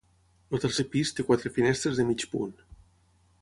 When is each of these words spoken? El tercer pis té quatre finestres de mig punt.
El 0.57 0.61
tercer 0.63 0.85
pis 0.95 1.11
té 1.19 1.25
quatre 1.27 1.51
finestres 1.59 2.01
de 2.01 2.07
mig 2.09 2.27
punt. 2.33 2.57